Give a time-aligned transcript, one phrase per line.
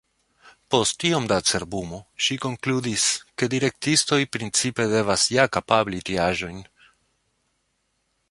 [0.75, 3.05] Post iom da cerbumo ŝi konkludis,
[3.41, 6.61] ke direktistoj principe devas ja kapabli tiaĵojn.